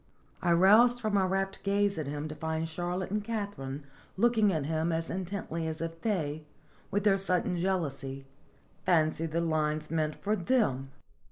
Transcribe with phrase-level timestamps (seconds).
[0.41, 3.85] "I roused from my rapt gaze at him to find Charlotte and Katharine
[4.17, 6.43] looking at him as in tently as if they,
[6.89, 8.25] with their sudden jealousy,
[8.83, 10.89] fancied the lines meant for them.